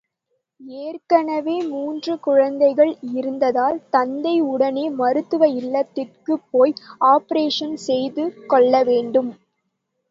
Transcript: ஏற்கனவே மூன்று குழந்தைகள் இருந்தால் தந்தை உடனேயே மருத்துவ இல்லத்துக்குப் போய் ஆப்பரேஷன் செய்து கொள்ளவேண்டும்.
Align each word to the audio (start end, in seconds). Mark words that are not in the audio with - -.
ஏற்கனவே 0.83 1.57
மூன்று 1.67 2.13
குழந்தைகள் 2.19 2.89
இருந்தால் 3.11 3.77
தந்தை 3.89 4.33
உடனேயே 4.47 4.89
மருத்துவ 4.95 5.47
இல்லத்துக்குப் 5.59 6.45
போய் 6.51 6.75
ஆப்பரேஷன் 7.07 7.77
செய்து 7.87 8.25
கொள்ளவேண்டும். 8.47 9.31